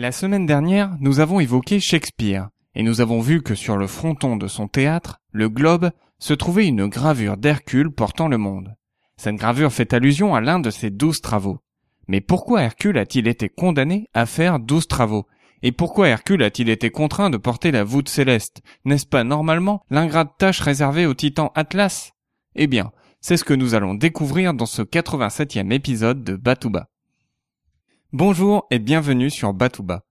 La 0.00 0.12
semaine 0.12 0.46
dernière, 0.46 0.96
nous 1.00 1.18
avons 1.18 1.40
évoqué 1.40 1.80
Shakespeare, 1.80 2.50
et 2.76 2.84
nous 2.84 3.00
avons 3.00 3.18
vu 3.18 3.42
que 3.42 3.56
sur 3.56 3.76
le 3.76 3.88
fronton 3.88 4.36
de 4.36 4.46
son 4.46 4.68
théâtre, 4.68 5.18
le 5.32 5.48
globe, 5.48 5.90
se 6.20 6.34
trouvait 6.34 6.68
une 6.68 6.86
gravure 6.86 7.36
d'Hercule 7.36 7.90
portant 7.90 8.28
le 8.28 8.38
monde. 8.38 8.76
Cette 9.16 9.34
gravure 9.34 9.72
fait 9.72 9.92
allusion 9.92 10.36
à 10.36 10.40
l'un 10.40 10.60
de 10.60 10.70
ses 10.70 10.90
douze 10.90 11.20
travaux. 11.20 11.58
Mais 12.06 12.20
pourquoi 12.20 12.62
Hercule 12.62 12.96
a-t-il 12.96 13.26
été 13.26 13.48
condamné 13.48 14.08
à 14.14 14.24
faire 14.24 14.60
douze 14.60 14.86
travaux? 14.86 15.26
Et 15.62 15.72
pourquoi 15.72 16.06
Hercule 16.06 16.44
a-t-il 16.44 16.68
été 16.68 16.90
contraint 16.90 17.28
de 17.28 17.36
porter 17.36 17.72
la 17.72 17.82
voûte 17.82 18.08
céleste? 18.08 18.62
N'est-ce 18.84 19.06
pas 19.06 19.24
normalement 19.24 19.82
l'ingrate 19.90 20.30
tâche 20.38 20.60
réservée 20.60 21.06
au 21.06 21.14
titan 21.14 21.50
Atlas? 21.56 22.12
Eh 22.54 22.68
bien, 22.68 22.92
c'est 23.20 23.36
ce 23.36 23.42
que 23.42 23.52
nous 23.52 23.74
allons 23.74 23.94
découvrir 23.94 24.54
dans 24.54 24.64
ce 24.64 24.82
87e 24.82 25.72
épisode 25.72 26.22
de 26.22 26.36
Batouba. 26.36 26.86
Bonjour 28.14 28.66
et 28.70 28.78
bienvenue 28.78 29.28
sur 29.28 29.52
Batouba. 29.52 30.02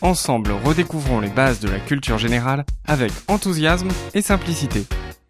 Ensemble, 0.00 0.50
redécouvrons 0.50 1.20
les 1.20 1.28
bases 1.28 1.60
de 1.60 1.68
la 1.68 1.78
culture 1.78 2.18
générale 2.18 2.64
avec 2.84 3.12
enthousiasme 3.28 3.90
et 4.12 4.22
simplicité. 4.22 4.84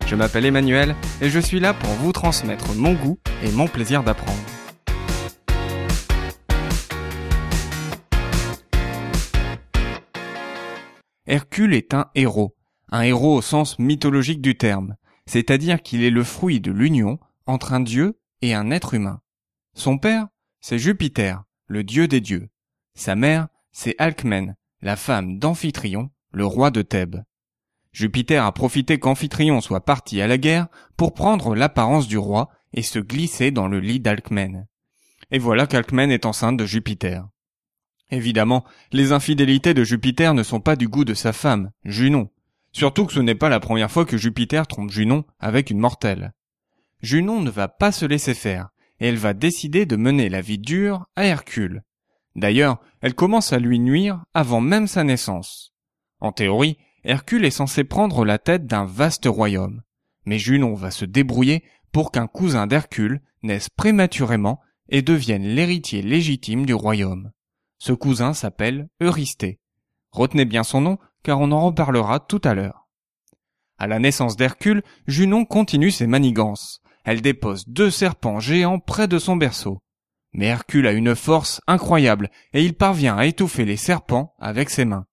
Je 0.06 0.16
m'appelle 0.16 0.46
Emmanuel 0.46 0.96
et 1.20 1.28
je 1.28 1.38
suis 1.38 1.60
là 1.60 1.74
pour 1.74 1.90
vous 1.90 2.12
transmettre 2.12 2.74
mon 2.76 2.94
goût 2.94 3.18
et 3.44 3.50
mon 3.50 3.68
plaisir 3.68 4.02
d'apprendre. 4.02 4.40
Hercule 11.26 11.74
est 11.74 11.92
un 11.92 12.06
héros, 12.14 12.56
un 12.90 13.02
héros 13.02 13.36
au 13.36 13.42
sens 13.42 13.78
mythologique 13.78 14.40
du 14.40 14.56
terme, 14.56 14.96
c'est-à-dire 15.26 15.82
qu'il 15.82 16.02
est 16.02 16.08
le 16.08 16.24
fruit 16.24 16.62
de 16.62 16.72
l'union 16.72 17.18
entre 17.44 17.74
un 17.74 17.80
dieu 17.80 18.18
et 18.40 18.54
un 18.54 18.70
être 18.70 18.94
humain. 18.94 19.21
Son 19.74 19.98
père, 19.98 20.28
c'est 20.60 20.78
Jupiter, 20.78 21.44
le 21.66 21.82
dieu 21.82 22.06
des 22.06 22.20
dieux. 22.20 22.48
Sa 22.94 23.14
mère, 23.14 23.48
c'est 23.72 23.94
Alcmène, 23.98 24.56
la 24.82 24.96
femme 24.96 25.38
d'Amphitryon, 25.38 26.10
le 26.30 26.44
roi 26.44 26.70
de 26.70 26.82
Thèbes. 26.82 27.22
Jupiter 27.92 28.44
a 28.44 28.52
profité 28.52 28.98
qu'Amphitryon 28.98 29.60
soit 29.60 29.84
parti 29.84 30.20
à 30.20 30.26
la 30.26 30.38
guerre 30.38 30.68
pour 30.96 31.14
prendre 31.14 31.54
l'apparence 31.54 32.08
du 32.08 32.18
roi 32.18 32.48
et 32.72 32.82
se 32.82 32.98
glisser 32.98 33.50
dans 33.50 33.68
le 33.68 33.80
lit 33.80 34.00
d'Alcmène. 34.00 34.66
Et 35.30 35.38
voilà 35.38 35.66
qu'Alcmène 35.66 36.10
est 36.10 36.26
enceinte 36.26 36.56
de 36.56 36.66
Jupiter. 36.66 37.26
Évidemment, 38.10 38.64
les 38.92 39.12
infidélités 39.12 39.72
de 39.72 39.84
Jupiter 39.84 40.34
ne 40.34 40.42
sont 40.42 40.60
pas 40.60 40.76
du 40.76 40.88
goût 40.88 41.04
de 41.04 41.14
sa 41.14 41.32
femme, 41.32 41.70
Junon. 41.84 42.28
Surtout 42.72 43.06
que 43.06 43.14
ce 43.14 43.20
n'est 43.20 43.34
pas 43.34 43.48
la 43.48 43.60
première 43.60 43.90
fois 43.90 44.04
que 44.04 44.18
Jupiter 44.18 44.66
trompe 44.66 44.90
Junon 44.90 45.24
avec 45.40 45.70
une 45.70 45.78
mortelle. 45.78 46.32
Junon 47.00 47.40
ne 47.40 47.50
va 47.50 47.68
pas 47.68 47.92
se 47.92 48.04
laisser 48.04 48.34
faire, 48.34 48.68
et 49.02 49.06
elle 49.06 49.16
va 49.16 49.34
décider 49.34 49.84
de 49.84 49.96
mener 49.96 50.28
la 50.28 50.40
vie 50.40 50.60
dure 50.60 51.06
à 51.16 51.24
Hercule. 51.26 51.82
D'ailleurs, 52.36 52.78
elle 53.00 53.16
commence 53.16 53.52
à 53.52 53.58
lui 53.58 53.80
nuire 53.80 54.22
avant 54.32 54.60
même 54.60 54.86
sa 54.86 55.02
naissance. 55.02 55.74
En 56.20 56.30
théorie, 56.30 56.78
Hercule 57.02 57.44
est 57.44 57.50
censé 57.50 57.82
prendre 57.82 58.24
la 58.24 58.38
tête 58.38 58.64
d'un 58.64 58.84
vaste 58.84 59.26
royaume. 59.26 59.82
Mais 60.24 60.38
Junon 60.38 60.74
va 60.74 60.92
se 60.92 61.04
débrouiller 61.04 61.64
pour 61.90 62.12
qu'un 62.12 62.28
cousin 62.28 62.68
d'Hercule 62.68 63.20
naisse 63.42 63.68
prématurément 63.70 64.60
et 64.88 65.02
devienne 65.02 65.48
l'héritier 65.48 66.00
légitime 66.00 66.64
du 66.64 66.72
royaume. 66.72 67.32
Ce 67.78 67.92
cousin 67.92 68.34
s'appelle 68.34 68.88
Eurysthée. 69.00 69.58
Retenez 70.12 70.44
bien 70.44 70.62
son 70.62 70.80
nom 70.80 70.98
car 71.24 71.40
on 71.40 71.50
en 71.50 71.66
reparlera 71.66 72.20
tout 72.20 72.40
à 72.44 72.54
l'heure. 72.54 72.86
À 73.78 73.88
la 73.88 73.98
naissance 73.98 74.36
d'Hercule, 74.36 74.84
Junon 75.08 75.44
continue 75.44 75.90
ses 75.90 76.06
manigances. 76.06 76.81
Elle 77.04 77.20
dépose 77.20 77.66
deux 77.66 77.90
serpents 77.90 78.40
géants 78.40 78.78
près 78.78 79.08
de 79.08 79.18
son 79.18 79.36
berceau. 79.36 79.82
Mais 80.32 80.46
Hercule 80.46 80.86
a 80.86 80.92
une 80.92 81.14
force 81.14 81.60
incroyable 81.66 82.30
et 82.52 82.64
il 82.64 82.74
parvient 82.74 83.16
à 83.16 83.26
étouffer 83.26 83.64
les 83.64 83.76
serpents 83.76 84.34
avec 84.38 84.70
ses 84.70 84.84
mains. 84.84 85.06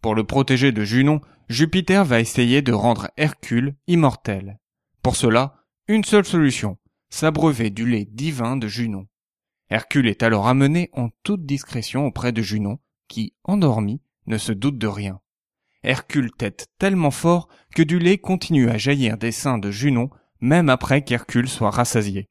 Pour 0.00 0.14
le 0.14 0.24
protéger 0.24 0.72
de 0.72 0.84
Junon, 0.84 1.20
Jupiter 1.48 2.04
va 2.04 2.20
essayer 2.20 2.62
de 2.62 2.72
rendre 2.72 3.10
Hercule 3.16 3.74
immortel. 3.86 4.58
Pour 5.02 5.16
cela, 5.16 5.64
une 5.88 6.04
seule 6.04 6.24
solution, 6.24 6.78
s'abreuver 7.10 7.70
du 7.70 7.86
lait 7.86 8.06
divin 8.06 8.56
de 8.56 8.68
Junon. 8.68 9.06
Hercule 9.68 10.08
est 10.08 10.22
alors 10.22 10.48
amené 10.48 10.90
en 10.92 11.10
toute 11.22 11.44
discrétion 11.44 12.06
auprès 12.06 12.32
de 12.32 12.42
Junon, 12.42 12.78
qui, 13.08 13.34
endormi, 13.44 14.00
ne 14.26 14.38
se 14.38 14.52
doute 14.52 14.78
de 14.78 14.86
rien. 14.86 15.20
Hercule 15.82 16.30
tête 16.32 16.68
tellement 16.78 17.10
fort 17.10 17.48
que 17.74 17.82
du 17.82 17.98
lait 17.98 18.18
continue 18.18 18.70
à 18.70 18.78
jaillir 18.78 19.16
des 19.16 19.32
seins 19.32 19.58
de 19.58 19.70
Junon 19.70 20.10
même 20.40 20.68
après 20.68 21.02
qu'Hercule 21.02 21.48
soit 21.48 21.70
rassasié. 21.70 22.28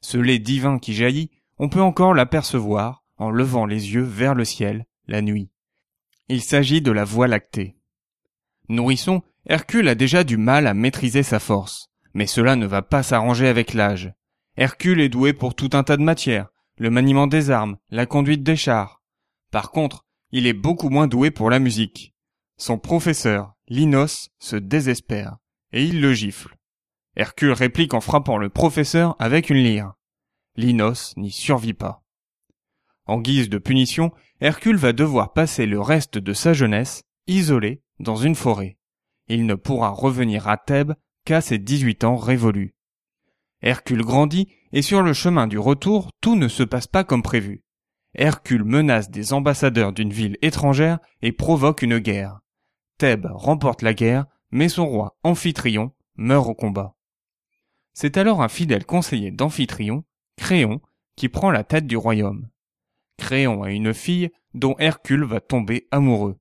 Ce 0.00 0.16
lait 0.18 0.38
divin 0.38 0.78
qui 0.78 0.94
jaillit, 0.94 1.30
on 1.58 1.68
peut 1.68 1.82
encore 1.82 2.14
l'apercevoir 2.14 3.04
en 3.16 3.30
levant 3.30 3.66
les 3.66 3.92
yeux 3.92 4.02
vers 4.02 4.34
le 4.34 4.44
ciel 4.44 4.86
la 5.06 5.22
nuit. 5.22 5.50
Il 6.28 6.42
s'agit 6.42 6.80
de 6.80 6.92
la 6.92 7.04
Voie 7.04 7.28
lactée. 7.28 7.76
Nourrisson, 8.68 9.22
Hercule 9.46 9.88
a 9.88 9.94
déjà 9.94 10.22
du 10.22 10.36
mal 10.36 10.66
à 10.66 10.74
maîtriser 10.74 11.22
sa 11.22 11.40
force, 11.40 11.90
mais 12.14 12.26
cela 12.26 12.56
ne 12.56 12.66
va 12.66 12.82
pas 12.82 13.02
s'arranger 13.02 13.48
avec 13.48 13.74
l'âge. 13.74 14.12
Hercule 14.56 15.00
est 15.00 15.08
doué 15.08 15.32
pour 15.32 15.54
tout 15.54 15.70
un 15.72 15.82
tas 15.82 15.96
de 15.96 16.02
matières, 16.02 16.48
le 16.78 16.90
maniement 16.90 17.26
des 17.26 17.50
armes, 17.50 17.76
la 17.90 18.06
conduite 18.06 18.42
des 18.42 18.56
chars. 18.56 19.02
Par 19.50 19.70
contre, 19.70 20.06
il 20.30 20.46
est 20.46 20.54
beaucoup 20.54 20.88
moins 20.88 21.08
doué 21.08 21.30
pour 21.30 21.50
la 21.50 21.58
musique. 21.58 22.14
Son 22.56 22.78
professeur, 22.78 23.54
Linos, 23.68 24.30
se 24.38 24.56
désespère, 24.56 25.38
et 25.72 25.84
il 25.84 26.00
le 26.00 26.12
gifle. 26.12 26.56
Hercule 27.16 27.52
réplique 27.52 27.94
en 27.94 28.00
frappant 28.00 28.38
le 28.38 28.48
professeur 28.48 29.16
avec 29.18 29.50
une 29.50 29.56
lyre. 29.56 29.94
Linos 30.56 31.14
n'y 31.16 31.30
survit 31.30 31.74
pas. 31.74 32.02
En 33.06 33.20
guise 33.20 33.48
de 33.48 33.58
punition, 33.58 34.12
Hercule 34.40 34.76
va 34.76 34.92
devoir 34.92 35.32
passer 35.32 35.66
le 35.66 35.80
reste 35.80 36.18
de 36.18 36.32
sa 36.32 36.52
jeunesse 36.52 37.02
isolé 37.26 37.82
dans 37.98 38.16
une 38.16 38.34
forêt. 38.34 38.78
Il 39.28 39.46
ne 39.46 39.54
pourra 39.54 39.90
revenir 39.90 40.48
à 40.48 40.56
Thèbes 40.56 40.94
qu'à 41.24 41.40
ses 41.40 41.58
18 41.58 42.04
ans 42.04 42.16
révolus. 42.16 42.74
Hercule 43.62 44.02
grandit 44.02 44.48
et 44.72 44.82
sur 44.82 45.02
le 45.02 45.12
chemin 45.12 45.46
du 45.46 45.58
retour, 45.58 46.10
tout 46.20 46.36
ne 46.36 46.48
se 46.48 46.62
passe 46.62 46.86
pas 46.86 47.04
comme 47.04 47.22
prévu. 47.22 47.64
Hercule 48.14 48.64
menace 48.64 49.10
des 49.10 49.32
ambassadeurs 49.32 49.92
d'une 49.92 50.12
ville 50.12 50.38
étrangère 50.42 50.98
et 51.22 51.32
provoque 51.32 51.82
une 51.82 51.98
guerre. 51.98 52.40
Thèbes 52.98 53.28
remporte 53.32 53.82
la 53.82 53.94
guerre, 53.94 54.26
mais 54.50 54.68
son 54.68 54.86
roi 54.86 55.16
Amphitryon 55.22 55.92
meurt 56.16 56.48
au 56.48 56.54
combat. 56.54 56.96
C'est 58.00 58.16
alors 58.16 58.40
un 58.40 58.48
fidèle 58.48 58.86
conseiller 58.86 59.30
d'Amphitryon, 59.30 60.04
Créon, 60.38 60.80
qui 61.16 61.28
prend 61.28 61.50
la 61.50 61.64
tête 61.64 61.86
du 61.86 61.98
royaume. 61.98 62.48
Créon 63.18 63.62
a 63.62 63.72
une 63.72 63.92
fille 63.92 64.30
dont 64.54 64.74
Hercule 64.78 65.24
va 65.24 65.42
tomber 65.42 65.86
amoureux. 65.90 66.38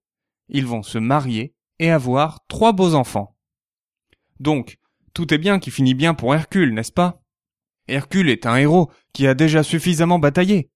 Ils 0.48 0.66
vont 0.66 0.84
se 0.84 0.98
marier 0.98 1.54
et 1.80 1.92
avoir 1.92 2.48
trois 2.48 2.72
beaux 2.72 2.96
enfants. 2.96 3.36
Donc, 4.40 4.78
tout 5.14 5.34
est 5.34 5.38
bien 5.38 5.60
qui 5.60 5.70
finit 5.70 5.96
bien 5.96 6.14
pour 6.14 6.34
Hercule, 6.34 6.74
n'est-ce 6.74 6.94
pas? 6.94 7.22
Hercule 7.90 8.30
est 8.30 8.46
un 8.46 8.56
héros 8.56 8.90
qui 9.12 9.28
a 9.28 9.34
déjà 9.34 9.62
suffisamment 9.62 10.18
bataillé. 10.18 10.72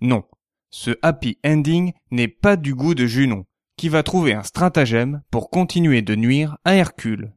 Non, 0.00 0.24
ce 0.70 0.98
happy 1.02 1.38
ending 1.46 1.92
n'est 2.10 2.26
pas 2.26 2.56
du 2.56 2.74
goût 2.74 2.96
de 2.96 3.06
Junon, 3.06 3.46
qui 3.76 3.88
va 3.88 4.02
trouver 4.02 4.34
un 4.34 4.42
stratagème 4.42 5.22
pour 5.30 5.50
continuer 5.50 6.02
de 6.02 6.16
nuire 6.16 6.58
à 6.64 6.74
Hercule. 6.74 7.32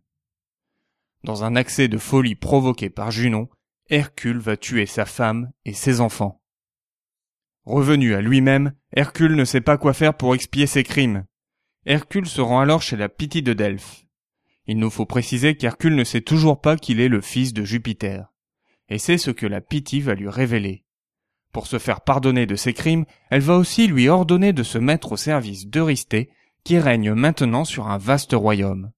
Dans 1.23 1.43
un 1.43 1.55
accès 1.55 1.87
de 1.87 1.97
folie 1.97 2.35
provoqué 2.35 2.89
par 2.89 3.11
Junon, 3.11 3.49
Hercule 3.89 4.39
va 4.39 4.55
tuer 4.55 4.85
sa 4.85 5.05
femme 5.05 5.51
et 5.65 5.73
ses 5.73 5.99
enfants. 5.99 6.41
Revenu 7.65 8.15
à 8.15 8.21
lui-même, 8.21 8.73
Hercule 8.95 9.35
ne 9.35 9.45
sait 9.45 9.61
pas 9.61 9.77
quoi 9.77 9.93
faire 9.93 10.15
pour 10.15 10.33
expier 10.33 10.65
ses 10.65 10.83
crimes. 10.83 11.25
Hercule 11.85 12.27
se 12.27 12.41
rend 12.41 12.59
alors 12.59 12.81
chez 12.81 12.95
la 12.97 13.09
Pythie 13.09 13.41
de 13.41 13.53
Delphes. 13.53 14.05
Il 14.65 14.77
nous 14.77 14.89
faut 14.89 15.05
préciser 15.05 15.55
qu'Hercule 15.55 15.95
ne 15.95 16.03
sait 16.03 16.21
toujours 16.21 16.61
pas 16.61 16.77
qu'il 16.77 16.99
est 16.99 17.07
le 17.09 17.21
fils 17.21 17.53
de 17.53 17.63
Jupiter. 17.63 18.31
Et 18.87 18.97
c'est 18.97 19.17
ce 19.17 19.31
que 19.31 19.45
la 19.45 19.61
Pythie 19.61 20.01
va 20.01 20.15
lui 20.15 20.29
révéler. 20.29 20.85
Pour 21.51 21.67
se 21.67 21.79
faire 21.79 22.01
pardonner 22.01 22.45
de 22.45 22.55
ses 22.55 22.73
crimes, 22.73 23.05
elle 23.29 23.41
va 23.41 23.57
aussi 23.57 23.87
lui 23.87 24.07
ordonner 24.07 24.53
de 24.53 24.63
se 24.63 24.77
mettre 24.77 25.11
au 25.11 25.17
service 25.17 25.67
d'Eurysthée, 25.67 26.29
qui 26.63 26.77
règne 26.77 27.13
maintenant 27.13 27.65
sur 27.65 27.87
un 27.87 27.97
vaste 27.97 28.33
royaume. 28.33 28.91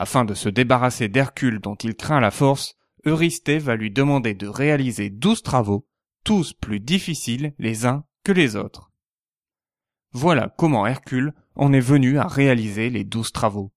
Afin 0.00 0.24
de 0.24 0.34
se 0.34 0.48
débarrasser 0.48 1.08
d'Hercule 1.08 1.58
dont 1.58 1.74
il 1.74 1.96
craint 1.96 2.20
la 2.20 2.30
force, 2.30 2.76
Eurysthée 3.04 3.58
va 3.58 3.74
lui 3.74 3.90
demander 3.90 4.32
de 4.32 4.46
réaliser 4.46 5.10
douze 5.10 5.42
travaux, 5.42 5.88
tous 6.22 6.52
plus 6.52 6.78
difficiles 6.78 7.52
les 7.58 7.84
uns 7.84 8.04
que 8.22 8.30
les 8.30 8.54
autres. 8.54 8.92
Voilà 10.12 10.54
comment 10.56 10.86
Hercule 10.86 11.34
en 11.56 11.72
est 11.72 11.80
venu 11.80 12.16
à 12.16 12.28
réaliser 12.28 12.90
les 12.90 13.02
douze 13.02 13.32
travaux. 13.32 13.72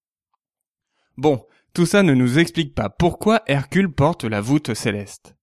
Bon, 1.18 1.44
tout 1.74 1.88
ça 1.88 2.04
ne 2.04 2.14
nous 2.14 2.38
explique 2.38 2.76
pas 2.76 2.92
pourquoi 2.92 3.42
Hercule 3.48 3.92
porte 3.92 4.24
la 4.24 4.42
voûte 4.42 4.76
céleste. 4.76 5.36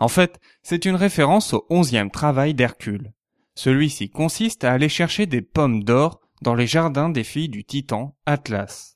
En 0.00 0.08
fait, 0.08 0.40
c'est 0.64 0.84
une 0.84 0.96
référence 0.96 1.54
au 1.54 1.64
onzième 1.70 2.10
travail 2.10 2.54
d'Hercule. 2.54 3.12
Celui-ci 3.54 4.10
consiste 4.10 4.64
à 4.64 4.72
aller 4.72 4.88
chercher 4.88 5.26
des 5.26 5.42
pommes 5.42 5.84
d'or 5.84 6.20
dans 6.42 6.56
les 6.56 6.66
jardins 6.66 7.08
des 7.08 7.22
filles 7.22 7.48
du 7.48 7.64
titan 7.64 8.16
Atlas. 8.26 8.93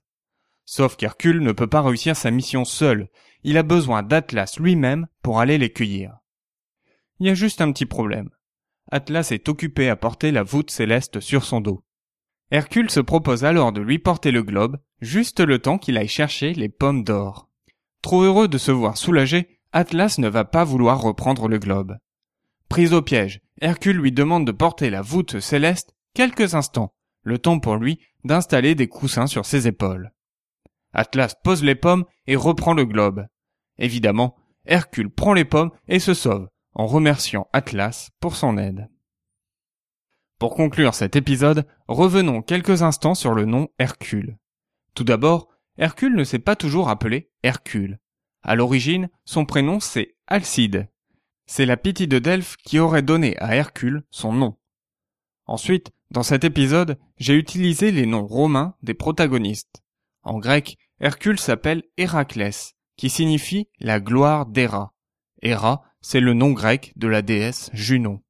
Sauf 0.70 0.96
qu'Hercule 0.96 1.40
ne 1.40 1.52
peut 1.52 1.66
pas 1.66 1.80
réussir 1.80 2.14
sa 2.14 2.30
mission 2.30 2.66
seul, 2.66 3.08
il 3.42 3.56
a 3.56 3.62
besoin 3.62 4.02
d'Atlas 4.02 4.60
lui-même 4.60 5.06
pour 5.22 5.40
aller 5.40 5.56
les 5.56 5.72
cueillir. 5.72 6.18
Il 7.18 7.26
y 7.26 7.30
a 7.30 7.34
juste 7.34 7.62
un 7.62 7.72
petit 7.72 7.86
problème. 7.86 8.28
Atlas 8.92 9.32
est 9.32 9.48
occupé 9.48 9.88
à 9.88 9.96
porter 9.96 10.30
la 10.30 10.42
voûte 10.42 10.70
céleste 10.70 11.20
sur 11.20 11.42
son 11.44 11.62
dos. 11.62 11.86
Hercule 12.50 12.90
se 12.90 13.00
propose 13.00 13.46
alors 13.46 13.72
de 13.72 13.80
lui 13.80 13.98
porter 13.98 14.30
le 14.30 14.42
globe, 14.42 14.76
juste 15.00 15.40
le 15.40 15.58
temps 15.58 15.78
qu'il 15.78 15.96
aille 15.96 16.06
chercher 16.06 16.52
les 16.52 16.68
pommes 16.68 17.02
d'or. 17.02 17.48
Trop 18.02 18.20
heureux 18.20 18.46
de 18.46 18.58
se 18.58 18.70
voir 18.70 18.98
soulagé, 18.98 19.60
Atlas 19.72 20.18
ne 20.18 20.28
va 20.28 20.44
pas 20.44 20.64
vouloir 20.64 21.00
reprendre 21.00 21.48
le 21.48 21.58
globe. 21.58 21.96
Pris 22.68 22.92
au 22.92 23.00
piège, 23.00 23.40
Hercule 23.62 23.96
lui 23.96 24.12
demande 24.12 24.46
de 24.46 24.52
porter 24.52 24.90
la 24.90 25.00
voûte 25.00 25.40
céleste 25.40 25.94
quelques 26.12 26.54
instants, 26.54 26.92
le 27.22 27.38
temps 27.38 27.58
pour 27.58 27.76
lui 27.76 28.00
d'installer 28.24 28.74
des 28.74 28.86
coussins 28.86 29.26
sur 29.26 29.46
ses 29.46 29.66
épaules. 29.66 30.12
Atlas 30.92 31.34
pose 31.42 31.62
les 31.62 31.74
pommes 31.74 32.04
et 32.26 32.36
reprend 32.36 32.74
le 32.74 32.84
globe. 32.84 33.26
Évidemment, 33.78 34.36
Hercule 34.66 35.10
prend 35.10 35.34
les 35.34 35.44
pommes 35.44 35.70
et 35.86 35.98
se 35.98 36.14
sauve, 36.14 36.48
en 36.74 36.86
remerciant 36.86 37.48
Atlas 37.52 38.10
pour 38.20 38.36
son 38.36 38.58
aide. 38.58 38.88
Pour 40.38 40.54
conclure 40.54 40.94
cet 40.94 41.16
épisode, 41.16 41.66
revenons 41.88 42.42
quelques 42.42 42.82
instants 42.82 43.14
sur 43.14 43.34
le 43.34 43.44
nom 43.44 43.68
Hercule. 43.78 44.38
Tout 44.94 45.04
d'abord, 45.04 45.48
Hercule 45.78 46.14
ne 46.14 46.24
s'est 46.24 46.38
pas 46.38 46.56
toujours 46.56 46.88
appelé 46.88 47.30
Hercule. 47.42 47.98
À 48.42 48.54
l'origine, 48.54 49.08
son 49.24 49.44
prénom 49.44 49.80
c'est 49.80 50.16
Alcide. 50.26 50.88
C'est 51.46 51.66
la 51.66 51.76
Pythie 51.76 52.08
de 52.08 52.18
Delphes 52.18 52.56
qui 52.56 52.78
aurait 52.78 53.02
donné 53.02 53.36
à 53.38 53.56
Hercule 53.56 54.04
son 54.10 54.32
nom. 54.32 54.58
Ensuite, 55.46 55.92
dans 56.10 56.22
cet 56.22 56.44
épisode, 56.44 56.98
j'ai 57.16 57.34
utilisé 57.34 57.90
les 57.90 58.06
noms 58.06 58.26
romains 58.26 58.74
des 58.82 58.94
protagonistes. 58.94 59.82
En 60.28 60.40
grec, 60.40 60.76
Hercule 61.00 61.40
s'appelle 61.40 61.84
Héraclès, 61.96 62.74
qui 62.98 63.08
signifie 63.08 63.66
la 63.80 63.98
gloire 63.98 64.44
d'Héra. 64.44 64.92
Héra, 65.40 65.82
c'est 66.02 66.20
le 66.20 66.34
nom 66.34 66.50
grec 66.50 66.92
de 66.96 67.08
la 67.08 67.22
déesse 67.22 67.70
Junon. 67.72 68.20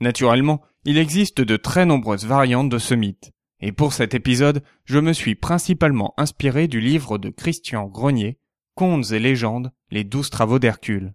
Naturellement, 0.00 0.62
il 0.86 0.96
existe 0.96 1.42
de 1.42 1.58
très 1.58 1.84
nombreuses 1.84 2.24
variantes 2.24 2.70
de 2.70 2.78
ce 2.78 2.94
mythe, 2.94 3.32
et 3.60 3.70
pour 3.70 3.92
cet 3.92 4.14
épisode, 4.14 4.62
je 4.86 4.98
me 4.98 5.12
suis 5.12 5.34
principalement 5.34 6.14
inspiré 6.16 6.68
du 6.68 6.80
livre 6.80 7.18
de 7.18 7.28
Christian 7.28 7.84
Grenier, 7.86 8.38
Contes 8.74 9.12
et 9.12 9.20
légendes, 9.20 9.72
les 9.90 10.04
douze 10.04 10.30
travaux 10.30 10.58
d'Hercule. 10.58 11.12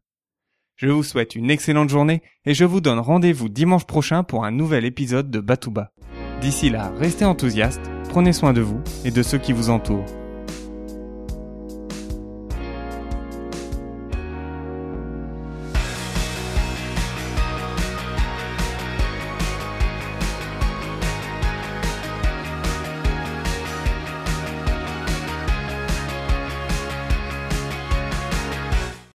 Je 0.76 0.88
vous 0.88 1.04
souhaite 1.04 1.36
une 1.36 1.50
excellente 1.50 1.90
journée 1.90 2.22
et 2.46 2.54
je 2.54 2.64
vous 2.64 2.80
donne 2.80 3.00
rendez-vous 3.00 3.50
dimanche 3.50 3.88
prochain 3.88 4.24
pour 4.24 4.46
un 4.46 4.52
nouvel 4.52 4.86
épisode 4.86 5.32
de 5.32 5.40
Batouba. 5.40 5.92
D'ici 6.42 6.70
là, 6.70 6.94
restez 6.98 7.26
enthousiastes, 7.26 7.89
prenez 8.10 8.34
soin 8.34 8.52
de 8.54 8.62
vous 8.62 8.82
et 9.06 9.12
de 9.12 9.24
ceux 9.24 9.38
qui 9.38 9.54
vous 9.54 9.70
entourent. 9.70 10.19